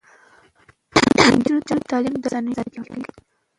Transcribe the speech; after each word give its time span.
د 1.15 1.17
نجونو 1.33 1.87
تعلیم 1.91 2.15
د 2.19 2.25
رسنیو 2.33 2.53
ازادي 2.53 2.69
پیاوړې 2.73 2.91
کوي. 3.05 3.13